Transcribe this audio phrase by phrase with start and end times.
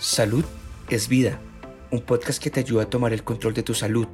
[0.00, 0.46] Salud
[0.88, 1.38] es vida,
[1.90, 4.08] un podcast que te ayuda a tomar el control de tu salud.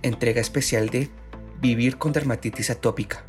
[0.00, 1.10] Entrega especial de
[1.60, 3.22] Vivir con dermatitis atópica,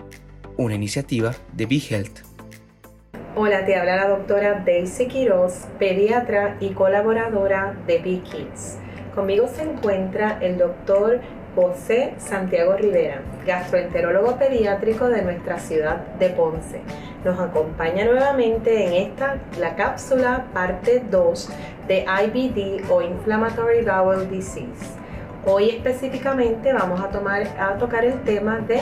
[0.56, 2.20] una iniciativa de Be Health.
[3.36, 8.78] Hola, te habla la doctora Daisy Quiroz, pediatra y colaboradora de Be Kids.
[9.14, 11.20] Conmigo se encuentra el doctor
[11.56, 16.82] José Santiago Rivera, gastroenterólogo pediátrico de nuestra ciudad de Ponce.
[17.26, 21.50] Nos acompaña nuevamente en esta, la cápsula parte 2
[21.92, 24.96] de IBD o Inflammatory Bowel Disease.
[25.46, 28.80] Hoy específicamente vamos a, tomar, a tocar el tema de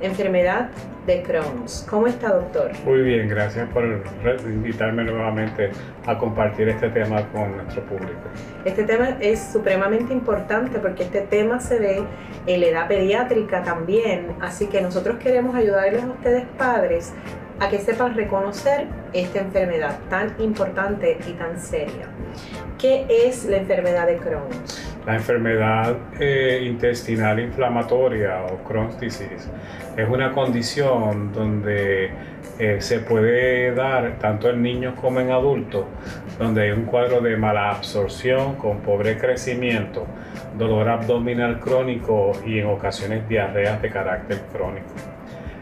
[0.00, 0.68] enfermedad
[1.06, 1.86] de Crohn's.
[1.88, 2.72] ¿Cómo está, doctor?
[2.84, 3.84] Muy bien, gracias por
[4.44, 5.70] invitarme nuevamente
[6.04, 8.26] a compartir este tema con nuestro público.
[8.64, 12.02] Este tema es supremamente importante porque este tema se ve
[12.48, 17.14] en la edad pediátrica también, así que nosotros queremos ayudarles a ustedes padres
[17.60, 22.08] a que sepan reconocer esta enfermedad tan importante y tan seria.
[22.78, 24.96] ¿Qué es la enfermedad de Crohn's?
[25.06, 29.48] La enfermedad eh, intestinal inflamatoria o Crohn's disease
[29.96, 32.10] es una condición donde
[32.58, 35.86] eh, se puede dar tanto en niños como en adultos,
[36.38, 40.06] donde hay un cuadro de mala absorción con pobre crecimiento,
[40.56, 45.17] dolor abdominal crónico y en ocasiones diarreas de carácter crónico.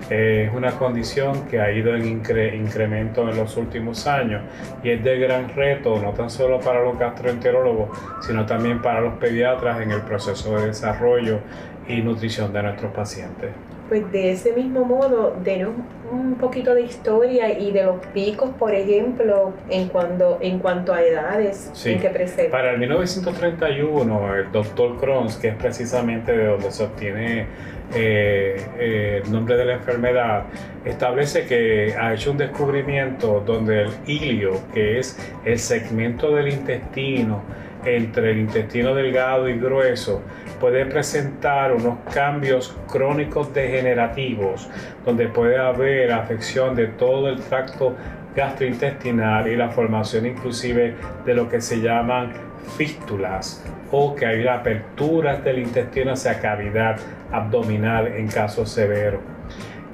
[0.09, 4.43] Es una condición que ha ido en incremento en los últimos años
[4.85, 7.89] y es de gran reto, no tan solo para los gastroenterólogos,
[8.21, 11.41] sino también para los pediatras en el proceso de desarrollo
[11.89, 13.51] y nutrición de nuestros pacientes.
[13.89, 15.71] Pues de ese mismo modo, denos
[16.11, 21.03] un poquito de historia y de los picos, por ejemplo, en cuanto, en cuanto a
[21.03, 22.51] edades en que presenta.
[22.51, 27.47] Para el 1931, el doctor Crohn's, que es precisamente de donde se obtiene
[27.95, 30.45] eh, eh, el nombre de la enfermedad,
[30.85, 37.43] establece que ha hecho un descubrimiento donde el hilio, que es el segmento del intestino,
[37.87, 40.23] entre el intestino delgado y grueso
[40.61, 44.69] puede presentar unos cambios crónicos degenerativos
[45.05, 47.95] donde puede haber afección de todo el tracto
[48.35, 50.95] gastrointestinal y la formación inclusive
[51.25, 52.33] de lo que se llaman
[52.77, 56.97] fístulas o que hay aperturas del intestino hacia cavidad
[57.33, 59.21] abdominal en casos severos.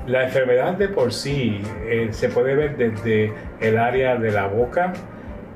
[0.06, 4.92] La enfermedad de por sí eh, se puede ver desde el área de la boca,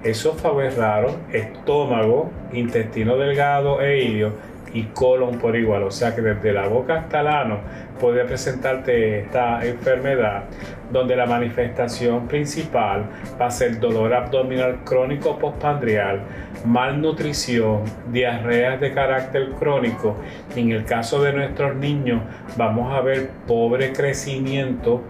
[0.04, 4.33] esófago es raro, estómago, intestino delgado e ilio
[4.77, 5.85] y colon por igual.
[5.85, 7.61] O sea que desde la boca hasta el ano
[7.99, 10.45] puede presentarte esta enfermedad
[10.93, 13.07] donde la manifestación principal
[13.41, 16.21] va a ser dolor abdominal crónico postpandrial,
[16.67, 20.17] malnutrición, diarreas de carácter crónico.
[20.55, 22.21] En el caso de nuestros niños
[22.57, 25.03] vamos a ver pobre crecimiento,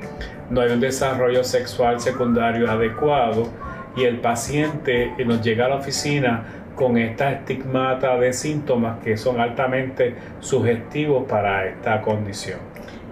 [0.48, 3.48] no hay un desarrollo sexual secundario adecuado
[3.96, 6.44] y el paciente nos llega a la oficina
[6.76, 12.60] con esta estigmata de síntomas que son altamente sugestivos para esta condición.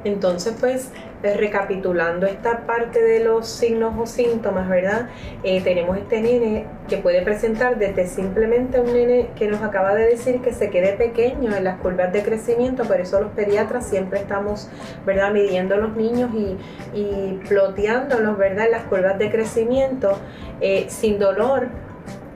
[0.05, 0.93] Entonces, pues,
[1.23, 5.09] eh, recapitulando esta parte de los signos o síntomas, ¿verdad?
[5.43, 10.05] Eh, tenemos este nene que puede presentar desde simplemente un nene que nos acaba de
[10.05, 14.19] decir que se quede pequeño en las curvas de crecimiento, por eso los pediatras siempre
[14.19, 14.69] estamos,
[15.07, 16.59] ¿verdad?, midiendo a los niños y,
[16.95, 20.19] y ploteándolos, ¿verdad?, en las curvas de crecimiento,
[20.61, 21.69] eh, sin dolor,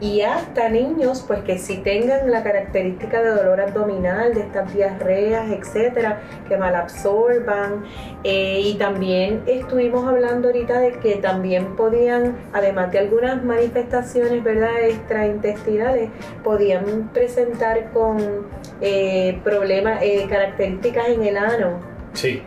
[0.01, 5.51] y hasta niños pues que si tengan la característica de dolor abdominal, de estas diarreas,
[5.51, 7.85] etcétera, que malabsorban.
[8.25, 14.81] Eh, y también estuvimos hablando ahorita de que también podían, además de algunas manifestaciones verdad
[14.83, 16.11] extraintestinales,
[16.45, 18.47] podían presentar con
[18.81, 21.81] eh, problemas, eh, características en el ano.
[22.13, 22.43] Sí,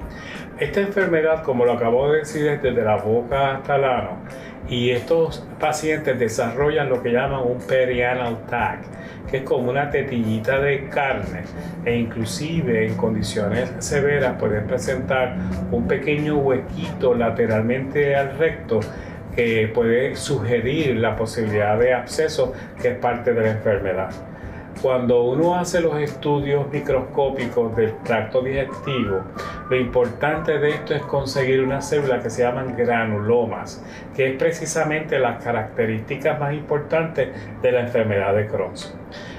[0.60, 4.18] esta enfermedad, como lo acabo de decir, desde la boca hasta el ano,
[4.70, 8.80] y estos pacientes desarrollan lo que llaman un perianal tag,
[9.30, 11.44] que es como una tetillita de carne
[11.86, 15.36] e inclusive en condiciones severas pueden presentar
[15.72, 18.80] un pequeño huequito lateralmente al recto
[19.36, 24.31] que puede sugerir la posibilidad de absceso que es parte de la enfermedad.
[24.82, 29.22] Cuando uno hace los estudios microscópicos del tracto digestivo,
[29.70, 33.84] lo importante de esto es conseguir una célula que se llaman granulomas,
[34.16, 37.30] que es precisamente las características más importantes
[37.62, 38.74] de la enfermedad de Crohn.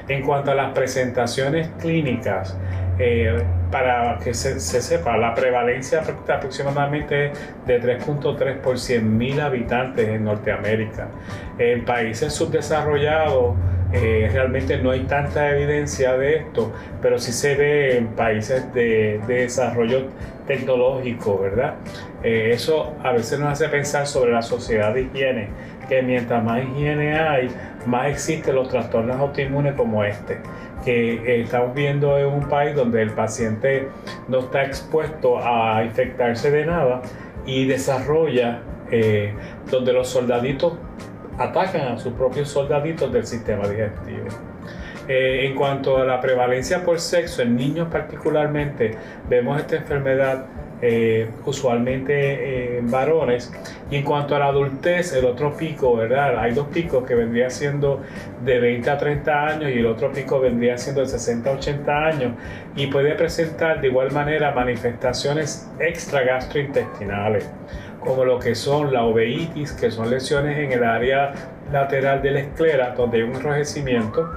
[0.06, 2.56] En cuanto a las presentaciones clínicas,
[3.00, 3.42] eh,
[3.72, 11.08] para que se, sepa, la prevalencia aproximadamente es de 3.3 por 100.000 habitantes en Norteamérica.
[11.58, 13.56] En países subdesarrollados,
[13.92, 19.20] eh, realmente no hay tanta evidencia de esto, pero sí se ve en países de,
[19.26, 20.06] desarrollo
[20.46, 21.74] tecnológico, ¿verdad?
[22.22, 25.48] Eh, eso a veces nos hace pensar sobre la sociedad de higiene
[25.88, 27.50] que mientras más higiene hay,
[27.86, 30.38] más existen los trastornos autoinmunes como este,
[30.84, 33.88] que eh, estamos viendo en un país donde el paciente
[34.28, 37.02] no está expuesto a infectarse de nada
[37.44, 38.60] y desarrolla
[38.90, 39.34] eh,
[39.70, 40.74] donde los soldaditos
[41.38, 44.26] atacan a sus propios soldaditos del sistema digestivo.
[45.08, 48.92] Eh, en cuanto a la prevalencia por sexo, en niños particularmente,
[49.28, 50.46] vemos esta enfermedad
[50.84, 53.52] eh, usualmente eh, en varones.
[53.90, 56.38] Y en cuanto a la adultez, el otro pico, ¿verdad?
[56.38, 58.00] Hay dos picos que vendría siendo
[58.44, 62.04] de 20 a 30 años y el otro pico vendría siendo de 60 a 80
[62.04, 62.32] años
[62.74, 67.48] y puede presentar de igual manera manifestaciones extra gastrointestinales
[68.04, 71.32] como lo que son la uveitis, que son lesiones en el área
[71.70, 74.28] lateral de la esclera, donde hay un enrojecimiento.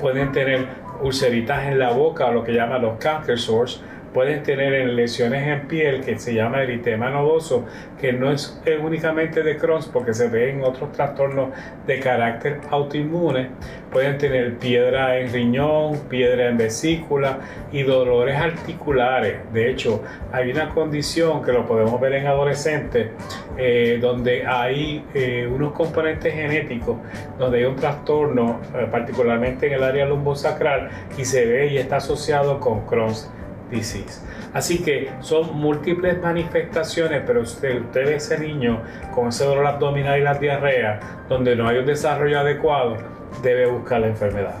[0.00, 0.66] Pueden tener
[1.02, 3.80] ulceritas en la boca, o lo que llaman los canker sores,
[4.12, 7.66] pueden tener lesiones en piel que se llama eritema nodoso,
[8.00, 11.50] que no es únicamente de Crohn porque se ve en otros trastornos
[11.86, 13.48] de carácter autoinmune.
[13.92, 17.38] Pueden tener piedra en riñón, piedra en vesícula
[17.72, 19.38] y dolores articulares.
[19.52, 20.02] De hecho,
[20.32, 23.08] hay una condición que lo podemos ver en adolescentes
[23.56, 26.98] eh, donde hay eh, unos componentes genéticos,
[27.38, 31.96] donde hay un trastorno, eh, particularmente en el área lumbosacral, y se ve y está
[31.96, 33.30] asociado con Crohn's
[33.70, 34.20] disease.
[34.52, 38.82] Así que son múltiples manifestaciones, pero usted, usted ve ese niño
[39.14, 42.96] con ese dolor abdominal y la diarrea, donde no hay un desarrollo adecuado,
[43.42, 44.54] debe buscar la enfermedad.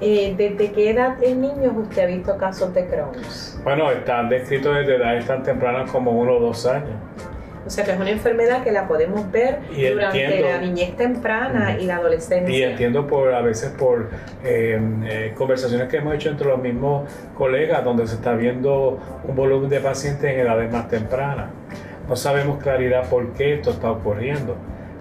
[0.00, 3.12] Eh, ¿Desde qué edad en niños usted ha visto casos de Crohn?
[3.64, 6.96] Bueno, están descritos desde edades tan tempranas como uno o dos años.
[7.66, 11.86] O sea que es una enfermedad que la podemos ver durante la niñez temprana y
[11.86, 12.56] la adolescencia.
[12.56, 14.08] Y entiendo por a veces por
[14.44, 19.34] eh, eh, conversaciones que hemos hecho entre los mismos colegas donde se está viendo un
[19.34, 21.50] volumen de pacientes en edades más tempranas.
[22.08, 24.56] No sabemos claridad por qué esto está ocurriendo,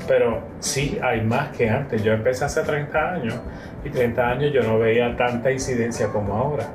[0.08, 2.04] pero sí hay más que antes.
[2.04, 3.36] Yo empecé hace 30 años
[3.84, 6.66] y 30 años yo no veía tanta incidencia como ahora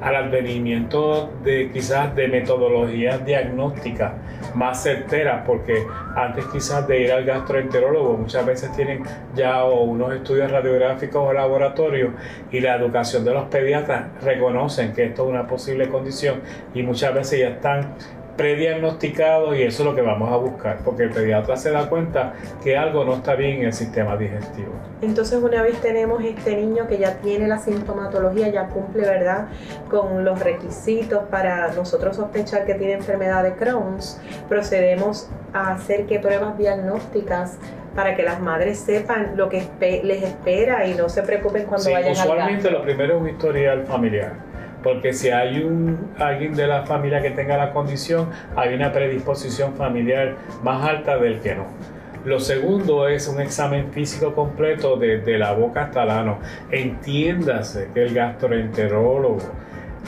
[0.00, 4.12] al advenimiento de quizás de metodologías diagnósticas
[4.54, 9.02] más certeras, porque antes quizás de ir al gastroenterólogo muchas veces tienen
[9.34, 12.12] ya unos estudios radiográficos o laboratorios
[12.50, 16.40] y la educación de los pediatras reconocen que esto es una posible condición
[16.74, 17.94] y muchas veces ya están
[18.40, 22.32] prediagnosticado y eso es lo que vamos a buscar, porque el pediatra se da cuenta
[22.62, 24.72] que algo no está bien en el sistema digestivo.
[25.02, 29.48] Entonces una vez tenemos este niño que ya tiene la sintomatología, ya cumple, ¿verdad?,
[29.90, 36.18] con los requisitos para nosotros sospechar que tiene enfermedad de Crohn's, procedemos a hacer qué
[36.18, 37.58] pruebas diagnósticas
[37.94, 42.16] para que las madres sepan lo que les espera y no se preocupen cuando vayan
[42.16, 44.49] a Usualmente lo primero es un historial familiar
[44.82, 49.74] porque si hay un, alguien de la familia que tenga la condición, hay una predisposición
[49.74, 51.66] familiar más alta del que no.
[52.24, 56.38] Lo segundo es un examen físico completo desde la boca hasta el ano.
[56.70, 59.38] Entiéndase que el gastroenterólogo,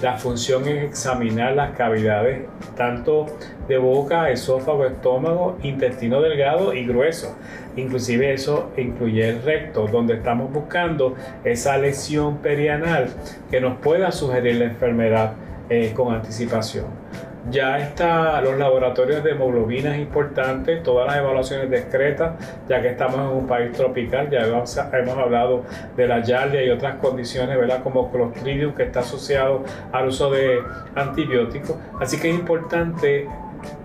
[0.03, 2.43] la función es examinar las cavidades
[2.77, 3.27] tanto
[3.69, 7.37] de boca, esófago, estómago, intestino delgado y grueso.
[7.77, 11.15] Inclusive eso incluye el recto, donde estamos buscando
[11.45, 13.11] esa lesión perianal
[13.51, 15.35] que nos pueda sugerir la enfermedad
[15.71, 17.02] eh, con anticipación.
[17.51, 22.35] Ya está los laboratorios de hemoglobina es importante, todas las evaluaciones discretas,
[22.69, 25.65] ya que estamos en un país tropical, ya hemos, hablado
[25.97, 27.83] de la yardia y otras condiciones, ¿verdad?
[27.83, 30.61] Como Clostridium, que está asociado al uso de
[30.95, 31.77] antibióticos.
[32.01, 33.27] Así que es importante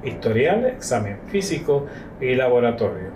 [0.03, 1.87] historial, examen físico
[2.21, 3.09] y laboratorio.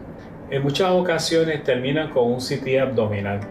[0.50, 3.42] En muchas ocasiones terminan con un CT abdominal.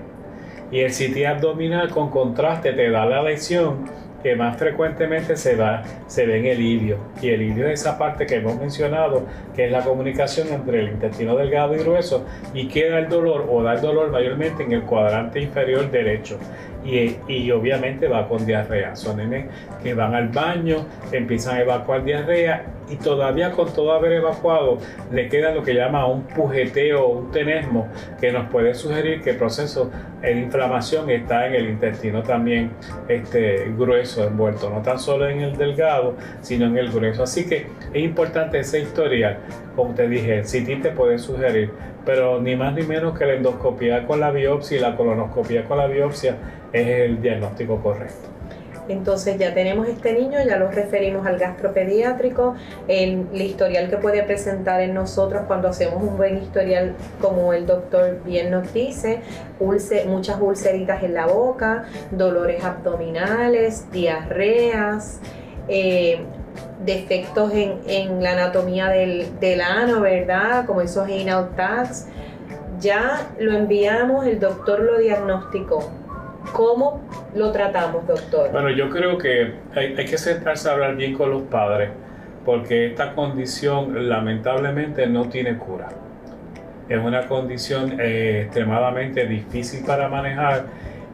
[0.72, 3.84] Y el CT abdominal con contraste te da la lesión
[4.22, 6.98] que más frecuentemente se, da, se ve en el ilio.
[7.20, 10.88] Y el ilio es esa parte que hemos mencionado, que es la comunicación entre el
[10.88, 12.24] intestino delgado y grueso,
[12.54, 16.38] y queda el dolor o da el dolor mayormente en el cuadrante inferior derecho.
[16.84, 18.96] Y, obviamente va con diarrea.
[18.96, 19.46] Son nenes
[19.82, 24.78] que van al baño, empiezan a evacuar diarrea y todavía con todo haber evacuado
[25.12, 27.88] le queda lo que llama un pujeteo, un tenesmo,
[28.20, 32.70] que nos puede sugerir que el proceso de inflamación está en el intestino también
[33.08, 37.22] este, grueso envuelto, no tan solo en el delgado, sino en el grueso.
[37.22, 39.38] Así que es importante esa historia,
[39.76, 41.70] como te dije, el CT te puede sugerir,
[42.04, 45.78] pero ni más ni menos que la endoscopia con la biopsia y la colonoscopia con
[45.78, 46.36] la biopsia
[46.72, 48.28] es el diagnóstico correcto.
[48.88, 52.56] Entonces ya tenemos este niño, ya lo referimos al gastropediátrico,
[52.88, 58.20] el, historial que puede presentar en nosotros cuando hacemos un buen historial, como el doctor
[58.24, 59.20] bien nos dice,
[60.06, 65.20] muchas ulceritas en la boca, dolores abdominales, diarreas,
[65.68, 66.18] eh,
[66.84, 70.66] defectos en, la anatomía del, del, ano, ¿verdad?
[70.66, 72.08] Como esos anal tags
[72.80, 75.99] ya lo enviamos, el doctor lo diagnosticó.
[76.52, 77.00] ¿Cómo
[77.34, 78.50] lo tratamos, doctor?
[78.52, 81.90] Bueno, yo creo que hay, que sentarse a hablar bien con los padres,
[82.44, 85.88] porque esta condición lamentablemente no tiene cura.
[86.88, 90.64] Es una condición eh, extremadamente difícil para manejar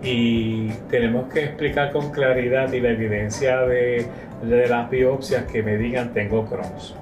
[0.02, 4.06] y tenemos que explicar con claridad y la evidencia de,
[4.42, 6.94] de las biopsias que me digan tengo Crohn's.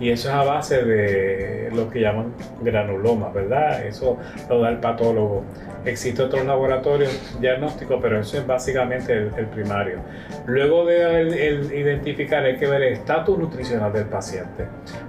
[0.00, 3.86] Y eso es a base de lo que llaman granuloma, ¿verdad?
[3.86, 5.44] Eso lo da el patólogo.
[5.84, 9.98] Existen otros laboratorios diagnósticos, pero eso es básicamente el, primario.
[10.46, 14.66] Luego de identificar, hay que ver el estatus nutricional del paciente.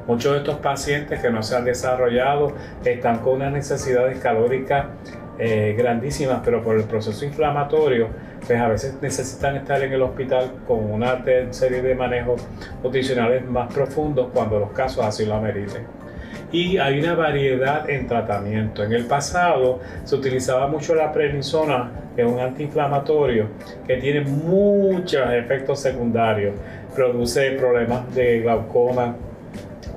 [0.07, 2.53] Muchos de estos pacientes que no se han desarrollado
[2.83, 4.87] están con unas necesidades calóricas
[5.39, 8.09] eh, grandísimas, pero por el proceso inflamatorio,
[8.45, 12.45] pues a veces necesitan estar en el hospital con una serie de manejos
[12.83, 16.02] nutricionales más profundos cuando los casos así lo ameriten.
[16.53, 18.83] Y hay una variedad en tratamiento.
[18.83, 23.47] En el pasado se utilizaba mucho la prednisona, que es un antiinflamatorio
[23.87, 26.53] que tiene muchos efectos secundarios.
[26.95, 29.15] Produce problemas de glaucoma,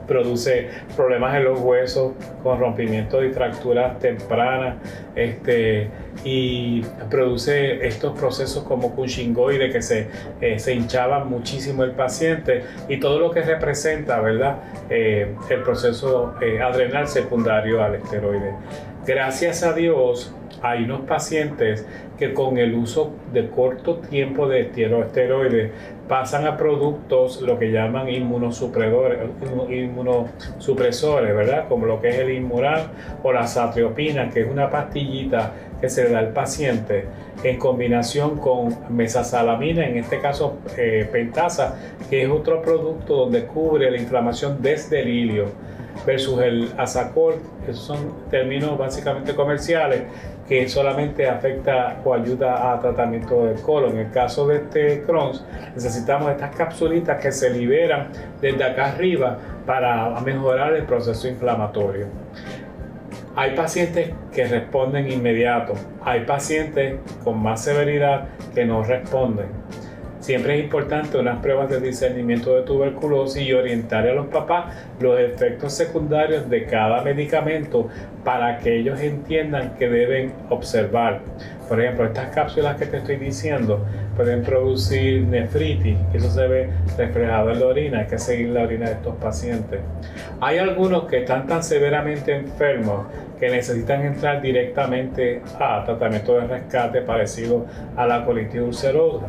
[0.09, 4.77] produce problemas en los huesos con rompimiento y fracturas tempranas
[5.15, 5.91] este,
[6.25, 10.09] y produce estos procesos como cunchingoide que se,
[10.41, 14.59] eh, se hinchaban muchísimo el paciente y todo lo que representa ¿verdad?
[14.91, 18.55] Eh, el proceso eh, adrenal secundario al esteroide.
[19.07, 21.87] Gracias a Dios hay unos pacientes
[22.19, 25.71] que con el uso de corto tiempo de esteroides
[26.09, 29.19] pasan a productos lo que llaman inmunosupresores,
[31.37, 31.69] ¿verdad?
[31.69, 32.83] Como lo que es el Inmuran
[33.23, 37.05] o la satriopina, que es una pastillita que se da al paciente
[37.43, 41.77] en combinación con mesasalamina, en este caso eh, pentasa,
[42.09, 45.47] que es otro producto donde cubre la inflamación desde el hilio
[46.05, 47.35] versus el Asacol,
[47.67, 50.03] esos son términos básicamente comerciales
[50.49, 53.93] que solamente afecta o ayuda a tratamiento del colon.
[53.93, 58.09] En el caso de este Crohn's, necesitamos estas capsulitas que se liberan
[58.41, 62.07] desde acá arriba para mejorar el proceso inflamatorio.
[63.39, 69.49] Hay pacientes que responden inmediato, hay pacientes con más severidad que no responden.
[70.27, 75.21] Siempre es importante unas pruebas de discernimiento de tuberculosis y orientar a los papás los
[75.21, 77.89] efectos secundarios de cada medicamento
[78.25, 81.21] para que ellos entiendan que deben observar.
[81.69, 87.53] Por ejemplo, estas cápsulas que te estoy diciendo pueden producir nefritis, eso se ve reflejado
[87.53, 89.79] en la orina, hay que seguir la orina de estos pacientes.
[90.41, 93.07] Hay algunos que están tan severamente enfermos
[93.39, 97.65] que necesitan entrar directamente a tratamiento de rescate parecido
[97.95, 99.29] a la colitis ulcerosa.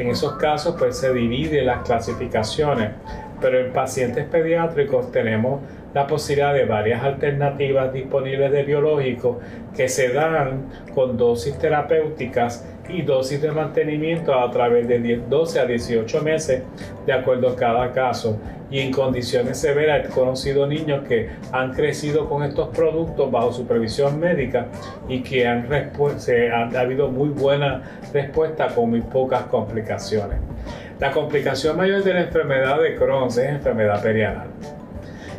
[0.00, 2.92] En esos casos pues se divide las clasificaciones,
[3.38, 5.60] pero en pacientes pediátricos tenemos
[5.94, 9.38] la posibilidad de varias alternativas disponibles de biológicos
[9.76, 15.66] que se dan con dosis terapéuticas y dosis de mantenimiento a través de 12 a
[15.66, 16.62] 18 meses
[17.06, 18.38] de acuerdo a cada caso.
[18.70, 24.20] Y en condiciones severas he conocido niños que han crecido con estos productos bajo supervisión
[24.20, 24.66] médica
[25.08, 25.68] y que han,
[26.18, 27.82] se ha habido muy buena
[28.12, 30.38] respuesta con muy pocas complicaciones.
[31.00, 34.48] La complicación mayor de la enfermedad de Crohn es enfermedad perianal.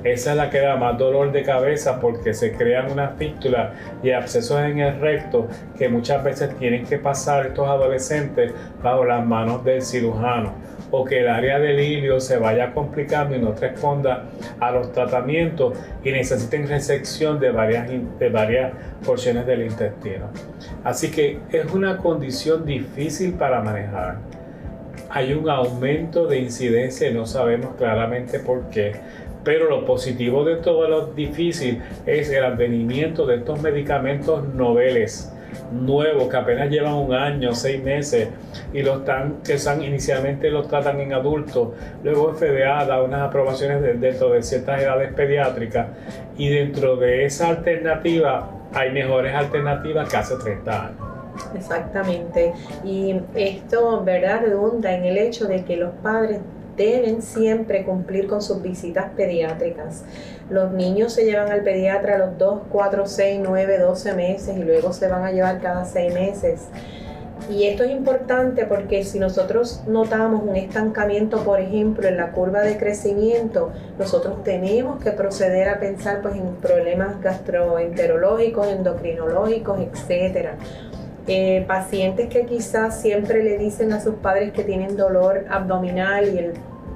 [0.04, 4.12] Esa es la que da más dolor de cabeza porque se crean unas fístulas y
[4.12, 9.64] abscesos en el recto que muchas veces tienen que pasar estos adolescentes bajo las manos
[9.64, 10.54] del cirujano
[10.92, 14.26] o que el área del ilio se vaya complicando y no responda
[14.60, 17.90] a los tratamientos y necesiten resección de varias,
[18.20, 18.74] de varias
[19.06, 20.30] porciones del intestino.
[20.84, 24.18] Así que es una condición difícil para manejar.
[25.10, 28.94] Hay un aumento de incidencia y no sabemos claramente por qué
[29.44, 35.32] pero lo positivo de todo lo difícil es el advenimiento de estos medicamentos noveles
[35.72, 38.30] nuevos que apenas llevan un año, seis meses
[38.74, 41.70] y los están, que inicialmente los tratan en adultos,
[42.04, 45.88] luego FDA da unas aprobaciones dentro de ciertas edades pediátricas
[46.38, 50.98] y dentro de esa alternativa hay mejores alternativas que hace 30 años.
[51.56, 52.54] Exactamente.
[52.84, 56.40] Y esto, ¿verdad?, redunda en el hecho de que los padres
[56.78, 60.04] deben siempre cumplir con sus visitas pediátricas.
[60.50, 64.64] Los niños se llevan al pediatra a los 2, 4, 6, 9, 12 meses y
[64.64, 66.62] luego se van a llevar cada 6 meses.
[67.50, 72.62] Y esto es importante porque si nosotros notamos un estancamiento, por ejemplo, en la curva
[72.62, 80.56] de crecimiento, nosotros tenemos que proceder a pensar pues, en problemas gastroenterológicos, endocrinológicos, etcétera.
[81.28, 86.40] Eh, pacientes que quizás siempre le dicen a sus padres que tienen dolor abdominal y
[86.40, 86.54] el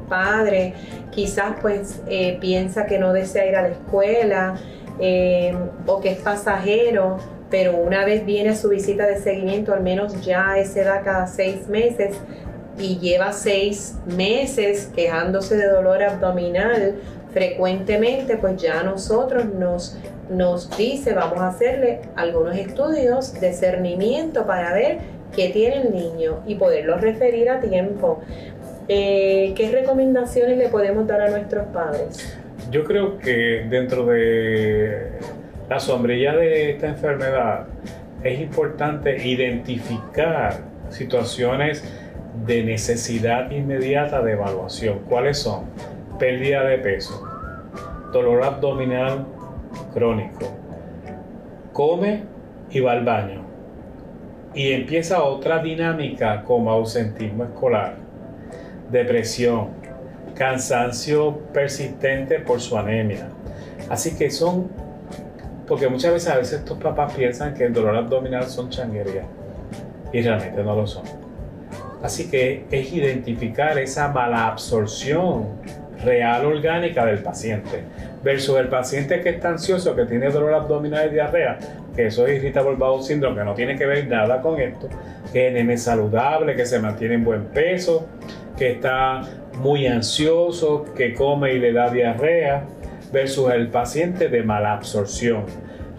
[0.09, 0.73] padre
[1.11, 4.55] quizás pues eh, piensa que no desea ir a la escuela
[4.99, 5.55] eh,
[5.85, 7.17] o que es pasajero,
[7.51, 11.67] pero una vez viene su visita de seguimiento, al menos ya se da cada seis
[11.67, 12.15] meses
[12.79, 16.95] y lleva seis meses quejándose de dolor abdominal
[17.31, 19.97] frecuentemente, pues ya nosotros nos,
[20.29, 24.97] nos dice, vamos a hacerle algunos estudios de cernimiento para ver
[25.35, 28.21] qué tiene el niño y poderlo referir a tiempo.
[28.87, 32.37] Eh, ¿Qué recomendaciones le podemos dar a nuestros padres?
[32.71, 35.11] Yo creo que dentro de
[35.69, 37.67] la sombrilla de esta enfermedad
[38.23, 41.83] es importante identificar situaciones
[42.45, 44.99] de necesidad inmediata de evaluación.
[45.07, 45.65] ¿Cuáles son?
[46.19, 47.23] Pérdida de peso,
[48.11, 49.25] dolor abdominal
[49.93, 50.47] crónico,
[51.73, 52.23] come
[52.69, 53.41] y va al baño.
[54.53, 57.95] Y empieza otra dinámica como ausentismo escolar,
[58.89, 59.69] depresión,
[60.35, 63.29] cansancio persistente por su anemia.
[63.89, 64.69] Así que son,
[65.67, 69.25] porque muchas veces a veces estos papás piensan que el dolor abdominal son changuerías
[70.13, 71.03] y realmente no lo son.
[72.01, 75.47] Así que es identificar esa mala absorción
[76.03, 77.83] real orgánica del paciente
[78.25, 81.59] versus el paciente que está ansioso, que tiene dolor abdominal y diarrea,
[81.95, 84.89] que eso es irritable bowel syndrome, que no tiene que ver nada con esto,
[85.31, 88.07] que es saludable, que se mantiene en buen peso,
[88.57, 89.21] que está
[89.59, 92.63] muy ansioso, que come y le da diarrea,
[93.13, 95.43] versus el paciente de mala absorción.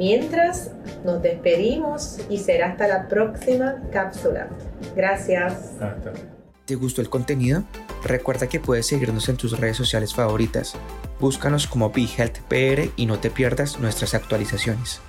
[0.00, 0.70] Mientras
[1.04, 4.48] nos despedimos y será hasta la próxima cápsula.
[4.96, 5.72] Gracias.
[6.64, 7.64] ¿Te gustó el contenido?
[8.02, 10.74] Recuerda que puedes seguirnos en tus redes sociales favoritas.
[11.20, 15.02] Búscanos como BeHealthPR y no te pierdas nuestras actualizaciones.